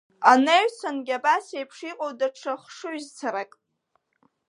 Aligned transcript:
Анаҩсангьы 0.31 1.13
абас 1.19 1.45
еиԥш 1.57 1.77
иҟоу 1.91 2.11
даҽа 2.19 2.53
хшыҩзцарак… 2.61 3.51